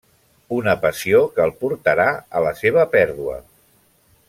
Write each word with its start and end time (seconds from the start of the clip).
Una 0.59 0.71
passió 0.85 1.19
que 1.35 1.43
el 1.45 1.53
portarà 1.59 2.07
a 2.39 2.43
la 2.47 2.55
seva 2.63 2.87
pèrdua. 2.97 3.37